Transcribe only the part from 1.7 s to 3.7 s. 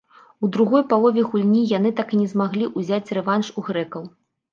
яны так і не змаглі ўзяць рэванш у